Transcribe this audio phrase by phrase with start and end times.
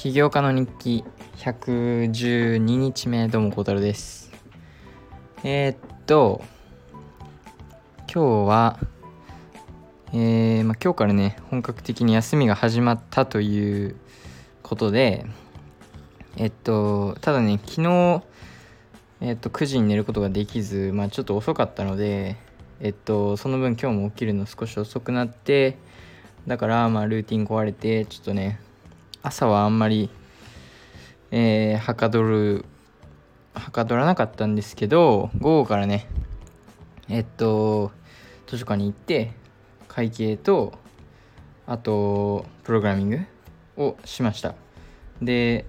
[0.00, 1.04] 起業家の日記
[1.36, 4.32] 112日目どうも孝太郎です。
[5.44, 5.76] えー、っ
[6.06, 6.42] と
[8.10, 8.78] 今日は
[10.14, 13.96] えー、まあ、今日からね本格的に休みが始まったという
[14.62, 15.26] ことで
[16.38, 18.22] えっとただね昨日
[19.20, 22.38] えっと9時に寝ることができずまあちょっと遅かったので
[22.80, 25.76] えっとその分今日も起きるの少し遅くなって
[26.46, 28.60] だからまあルーティン壊れてちょっとね
[29.22, 30.10] 朝はあんまり
[31.32, 32.64] えー、はかどる
[33.54, 36.08] はかどらなかったんですけど午後からね
[37.08, 37.92] えっと
[38.46, 39.32] 図書館に行って
[39.86, 40.72] 会計と
[41.66, 43.20] あとプログラミング
[43.76, 44.54] をしました。
[45.22, 45.66] で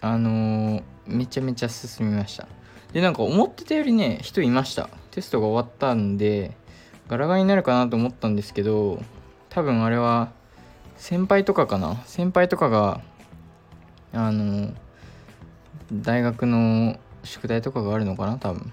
[0.00, 2.46] あのー、めちゃめちゃ進みました。
[2.92, 4.88] でなんか思ってたよりね人いました。
[5.10, 6.56] テストが終わったんで
[7.08, 9.02] ガラガラになるかなと思ったんですけど
[9.48, 10.30] 多分あれは
[10.96, 12.02] 先輩とかかな？
[12.06, 13.00] 先輩とかが
[14.12, 14.72] あの
[15.92, 18.38] 大学の宿題とかがあるのかな？
[18.38, 18.72] 多分。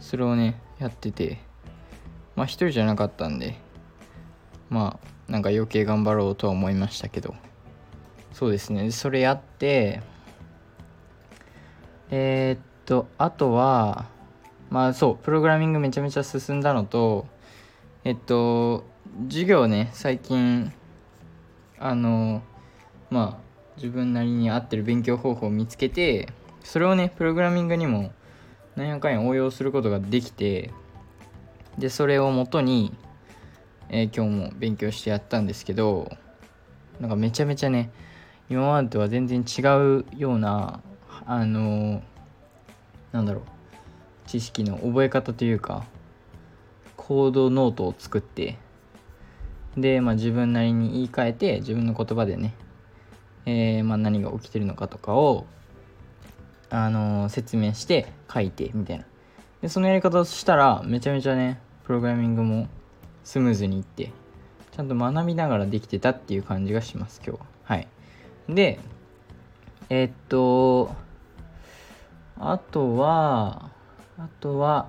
[0.00, 1.38] それをねやってて。
[2.36, 3.56] まあ一人じゃなかったんで。
[4.70, 7.34] まあなんか余計頑張ろうとは思いましたけど。
[8.32, 8.90] そうですね。
[8.90, 10.02] それやって
[12.10, 14.06] えー、っとあとは
[14.70, 17.26] まあそうプログラミングめちゃめちゃ進んだのと
[18.04, 18.84] えっと
[19.28, 20.72] 授業ね最近
[21.78, 22.42] あの
[23.10, 23.44] まあ
[23.76, 26.28] 自分なりに合ってる勉強方法を見つけて
[26.62, 28.12] それをねプログラミングにも
[28.76, 30.70] 何やかんや応用することができて
[31.78, 32.94] でそれをもとに、
[33.88, 36.10] えー、今日も勉強してやったんですけど
[37.00, 37.90] なんかめちゃめちゃね
[38.48, 40.80] 今までとは全然違うような
[41.26, 42.02] あのー、
[43.12, 45.84] なんだろう知識の覚え方というか
[46.96, 48.56] コードノートを作って
[49.76, 52.54] で、まあ、自分なりに言い換えて自分の言葉でね、
[53.46, 55.46] えー、まあ、何が起きてるのかとかを、
[56.70, 59.04] あのー、説明して書いてみたいな。
[59.64, 62.68] でそのやり方をしたらめちゃめちゃねプログラミングも
[63.24, 64.12] スムーズにいって
[64.72, 67.46] ちゃんと学びながらできてたっていう感じがします今日は。
[67.64, 67.88] はい。
[68.46, 68.78] で
[69.88, 70.94] えー、っと
[72.38, 73.70] あとは
[74.18, 74.88] あとは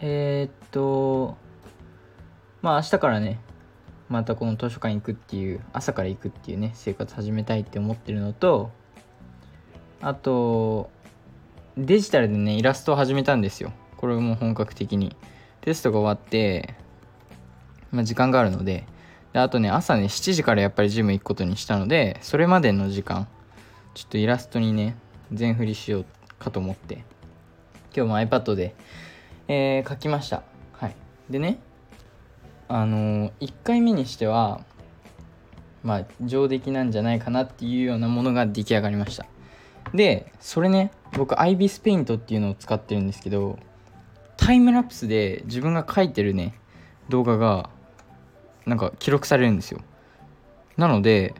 [0.00, 1.36] え、っと
[2.60, 3.38] まあ明日からね
[4.08, 8.70] またこの図書館行くっていう朝から行くっていうね生活始めたいって思ってるのと
[10.00, 10.90] あと
[11.76, 13.72] デジタルでねイラストを始めたんですよ。
[13.96, 15.16] これも本格的に。
[15.60, 16.74] テストが終わって
[17.90, 18.86] まあ、時間があるので
[19.32, 23.28] であとね朝ね7時からやっぱりジム行くことにしたのでそれまでの時間
[23.94, 24.96] ちょっとイラストにね
[25.32, 26.04] 全振りしよう
[26.38, 27.04] かと思って
[27.94, 28.74] 今日も iPad で、
[29.48, 30.42] えー、書きました。
[30.72, 30.96] はい。
[31.30, 31.58] でね
[32.68, 34.60] あの、1回目にしては
[35.82, 39.26] まあ上出来なんじゃないかなっていうようなものが出来上がりました。
[39.94, 43.58] でそれね僕アイビスペイントっていうのを使ってるんですけど
[44.36, 46.54] タイムラプスで自分が書いてるね
[47.08, 47.70] 動画が
[48.66, 49.80] なんか記録されるんですよ。
[50.76, 51.34] なので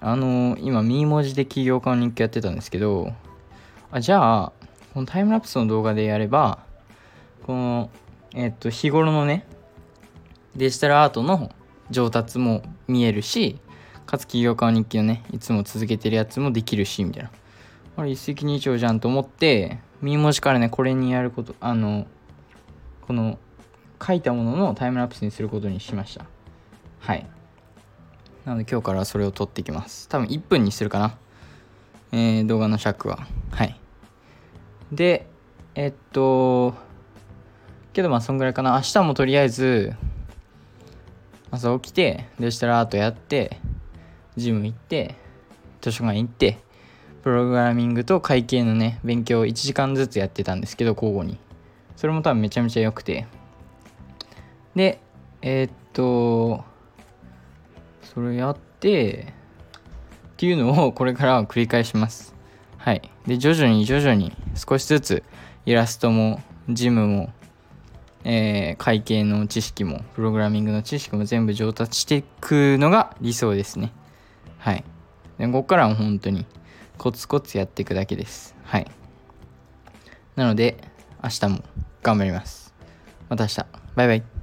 [0.00, 3.12] あのー、今ミー文字で起業家の日記やってたんですけど
[3.90, 4.52] あじゃあ
[4.94, 6.60] このタイムラプスの動画でやれば
[7.46, 7.90] この
[8.34, 9.46] えっと日頃のね
[10.56, 11.52] デジタルアートの
[11.90, 13.58] 上達も見えるし
[14.06, 17.30] かつ起業家の日記のねいつも続けてるやつもできるしみたいな。
[17.98, 22.06] あれ一石二鳥じゃんと思ってミー文字からねこれにやることあの
[23.06, 23.38] この
[24.04, 26.26] 書いたもののタイムラプスにすることにしました。
[27.00, 27.26] はい。
[28.44, 30.08] なので今日からそれを撮っていきます。
[30.08, 31.18] 多分1分にするかな。
[32.12, 33.26] えー、動画の尺は。
[33.50, 33.78] はい。
[34.92, 35.26] で
[35.74, 36.74] えっと
[37.92, 38.74] けどまあそんぐらいかな。
[38.76, 39.94] 明日もとりあえず
[41.50, 43.58] 朝起きてデジタルアートやって
[44.36, 45.14] ジム行って
[45.80, 46.58] 図書館行って
[47.22, 51.38] プログラミングと会計のね勉強を1時間ずつやってたんですけど交互に。
[51.96, 53.26] それも多分めちゃめちゃ良くて。
[54.74, 55.00] で
[55.42, 56.64] えー、っと
[58.02, 59.32] それやって
[60.28, 62.34] っていうのをこれからは繰り返します。
[62.76, 63.10] はい。
[63.26, 65.22] で徐々に徐々に少しずつ
[65.64, 67.32] イラストもジムも
[68.28, 73.92] えー、会計の知識もプログラミングの知識も全部上達していくのが理想ですね。
[74.58, 74.84] はい。
[75.38, 76.44] でここからは本当に
[76.98, 78.56] コツコツやっていくだけです。
[78.64, 78.90] はい。
[80.34, 80.76] なので
[81.22, 81.64] 明日も
[82.02, 82.74] 頑張ります。
[83.28, 83.66] また明日。
[83.94, 84.35] バイバイ。